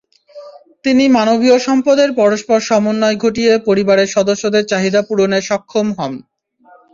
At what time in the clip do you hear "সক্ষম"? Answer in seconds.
5.49-5.87